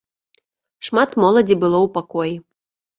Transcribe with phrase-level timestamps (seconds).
[0.89, 2.35] Шмат моладзі было ў пакоі.